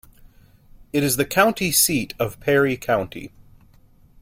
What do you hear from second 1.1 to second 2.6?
the county seat of